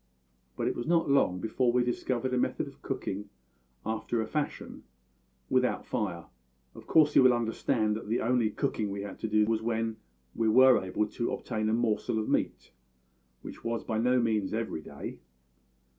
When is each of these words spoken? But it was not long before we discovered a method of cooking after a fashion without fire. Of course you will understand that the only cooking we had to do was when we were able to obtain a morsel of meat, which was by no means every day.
But 0.57 0.67
it 0.67 0.75
was 0.75 0.87
not 0.87 1.11
long 1.11 1.39
before 1.39 1.71
we 1.71 1.83
discovered 1.83 2.33
a 2.33 2.37
method 2.39 2.67
of 2.67 2.81
cooking 2.81 3.29
after 3.85 4.19
a 4.19 4.25
fashion 4.25 4.81
without 5.47 5.85
fire. 5.85 6.25
Of 6.73 6.87
course 6.87 7.15
you 7.15 7.21
will 7.21 7.33
understand 7.33 7.95
that 7.95 8.07
the 8.09 8.19
only 8.21 8.49
cooking 8.49 8.89
we 8.89 9.03
had 9.03 9.19
to 9.19 9.27
do 9.27 9.45
was 9.45 9.61
when 9.61 9.97
we 10.33 10.49
were 10.49 10.83
able 10.83 11.05
to 11.05 11.31
obtain 11.33 11.69
a 11.69 11.73
morsel 11.73 12.17
of 12.17 12.27
meat, 12.27 12.71
which 13.43 13.63
was 13.63 13.83
by 13.83 13.99
no 13.99 14.19
means 14.19 14.55
every 14.55 14.81
day. 14.81 15.19